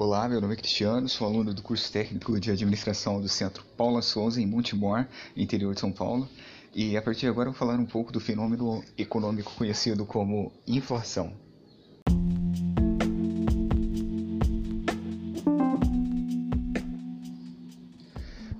Olá, 0.00 0.28
meu 0.28 0.40
nome 0.40 0.54
é 0.54 0.56
Cristiano, 0.56 1.08
sou 1.08 1.26
aluno 1.26 1.52
do 1.52 1.60
curso 1.60 1.90
técnico 1.90 2.38
de 2.38 2.52
administração 2.52 3.20
do 3.20 3.28
Centro 3.28 3.64
Paula 3.76 4.00
Souza, 4.00 4.40
em 4.40 4.46
Montemor, 4.46 5.04
interior 5.36 5.74
de 5.74 5.80
São 5.80 5.90
Paulo. 5.90 6.28
E 6.72 6.96
a 6.96 7.02
partir 7.02 7.22
de 7.22 7.26
agora 7.26 7.48
eu 7.48 7.52
vou 7.52 7.58
falar 7.58 7.80
um 7.80 7.84
pouco 7.84 8.12
do 8.12 8.20
fenômeno 8.20 8.80
econômico 8.96 9.52
conhecido 9.56 10.06
como 10.06 10.52
inflação. 10.68 11.32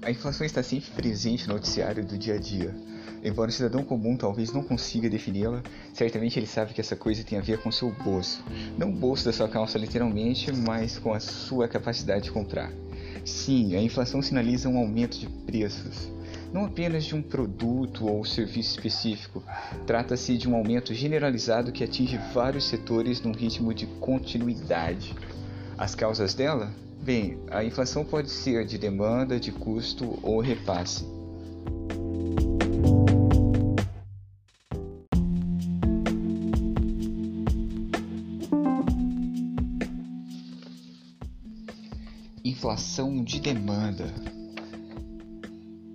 A 0.08 0.10
inflação 0.10 0.46
está 0.46 0.62
sempre 0.62 0.90
presente 0.92 1.46
no 1.46 1.52
noticiário 1.52 2.02
do 2.02 2.16
dia 2.16 2.36
a 2.36 2.38
dia. 2.38 2.74
Embora 3.22 3.50
o 3.50 3.52
cidadão 3.52 3.84
comum 3.84 4.16
talvez 4.16 4.50
não 4.50 4.62
consiga 4.62 5.06
defini-la, 5.06 5.62
certamente 5.92 6.38
ele 6.38 6.46
sabe 6.46 6.72
que 6.72 6.80
essa 6.80 6.96
coisa 6.96 7.22
tem 7.22 7.38
a 7.38 7.42
ver 7.42 7.58
com 7.58 7.70
seu 7.70 7.90
bolso. 7.90 8.42
Não 8.78 8.88
o 8.88 8.96
bolso 8.96 9.26
da 9.26 9.34
sua 9.34 9.50
calça 9.50 9.76
literalmente, 9.76 10.50
mas 10.50 10.98
com 10.98 11.12
a 11.12 11.20
sua 11.20 11.68
capacidade 11.68 12.24
de 12.24 12.30
comprar. 12.30 12.72
Sim, 13.22 13.76
a 13.76 13.82
inflação 13.82 14.22
sinaliza 14.22 14.70
um 14.70 14.78
aumento 14.78 15.18
de 15.18 15.28
preços. 15.28 16.10
Não 16.54 16.64
apenas 16.64 17.04
de 17.04 17.14
um 17.14 17.20
produto 17.20 18.06
ou 18.06 18.24
serviço 18.24 18.76
específico, 18.76 19.44
trata-se 19.86 20.38
de 20.38 20.48
um 20.48 20.56
aumento 20.56 20.94
generalizado 20.94 21.70
que 21.70 21.84
atinge 21.84 22.18
vários 22.32 22.64
setores 22.64 23.20
num 23.20 23.32
ritmo 23.32 23.74
de 23.74 23.86
continuidade. 23.86 25.14
As 25.76 25.94
causas 25.94 26.32
dela? 26.32 26.72
Bem, 27.02 27.38
a 27.50 27.64
inflação 27.64 28.04
pode 28.04 28.30
ser 28.30 28.66
de 28.66 28.76
demanda, 28.76 29.40
de 29.40 29.50
custo 29.50 30.18
ou 30.22 30.40
repasse. 30.40 31.06
Inflação 42.44 43.22
de 43.22 43.40
demanda 43.40 44.12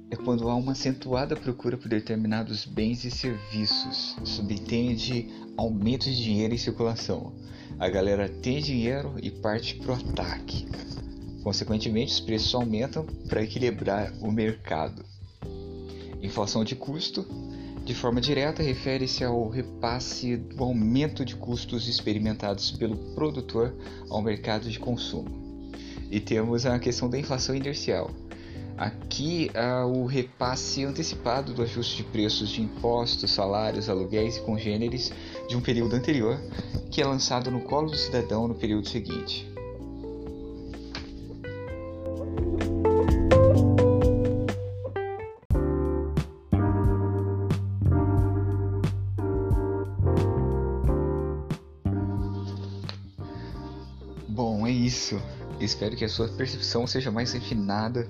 é 0.09 0.15
quando 0.15 0.49
há 0.49 0.55
uma 0.55 0.71
acentuada 0.71 1.35
procura 1.35 1.77
por 1.77 1.89
determinados 1.89 2.65
bens 2.65 3.03
e 3.03 3.11
serviços, 3.11 4.15
subtende 4.23 5.27
aumento 5.57 6.05
de 6.05 6.15
dinheiro 6.15 6.53
em 6.53 6.57
circulação. 6.57 7.33
A 7.79 7.89
galera 7.89 8.29
tem 8.29 8.61
dinheiro 8.61 9.15
e 9.21 9.31
parte 9.31 9.75
pro 9.75 9.93
ataque. 9.93 10.67
Consequentemente, 11.43 12.13
os 12.13 12.19
preços 12.21 12.55
aumentam 12.55 13.05
para 13.27 13.43
equilibrar 13.43 14.13
o 14.21 14.31
mercado. 14.31 15.03
Inflação 16.21 16.63
de 16.63 16.73
custo, 16.73 17.25
de 17.83 17.93
forma 17.93 18.21
direta, 18.21 18.63
refere-se 18.63 19.25
ao 19.25 19.49
repasse 19.49 20.37
do 20.37 20.63
aumento 20.63 21.25
de 21.25 21.35
custos 21.35 21.89
experimentados 21.89 22.71
pelo 22.71 22.95
produtor 23.13 23.75
ao 24.09 24.21
mercado 24.21 24.69
de 24.69 24.79
consumo. 24.79 25.71
E 26.09 26.21
temos 26.21 26.65
a 26.65 26.79
questão 26.79 27.09
da 27.09 27.19
inflação 27.19 27.53
inercial. 27.53 28.09
Aqui 28.77 29.51
há 29.53 29.85
o 29.85 30.05
repasse 30.05 30.83
antecipado 30.83 31.53
do 31.53 31.61
ajuste 31.61 31.97
de 31.97 32.03
preços 32.03 32.49
de 32.49 32.61
impostos, 32.61 33.31
salários, 33.31 33.89
aluguéis 33.89 34.37
e 34.37 34.41
congêneres 34.41 35.11
de 35.47 35.57
um 35.57 35.61
período 35.61 35.95
anterior, 35.95 36.39
que 36.89 37.01
é 37.01 37.05
lançado 37.05 37.51
no 37.51 37.61
colo 37.61 37.91
do 37.91 37.97
cidadão 37.97 38.47
no 38.47 38.55
período 38.55 38.87
seguinte. 38.87 39.52
Bom, 54.27 54.65
é 54.65 54.71
isso. 54.71 55.21
Espero 55.59 55.95
que 55.95 56.03
a 56.03 56.09
sua 56.09 56.27
percepção 56.27 56.87
seja 56.87 57.11
mais 57.11 57.31
refinada 57.33 58.09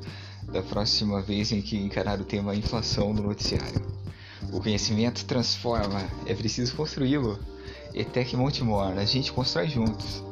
da 0.52 0.62
próxima 0.62 1.22
vez 1.22 1.52
em 1.52 1.62
que 1.62 1.78
encarar 1.78 2.19
o 2.19 2.24
tema 2.24 2.56
inflação 2.56 3.13
no 3.13 3.24
noticiário. 3.24 3.81
O 4.52 4.62
conhecimento 4.62 5.25
transforma, 5.25 6.02
é 6.25 6.34
preciso 6.34 6.75
construí-lo. 6.75 7.38
ETEC 7.94 8.36
Montemor, 8.36 8.97
a 8.97 9.06
gente 9.06 9.31
constrói 9.31 9.68
juntos. 9.68 10.24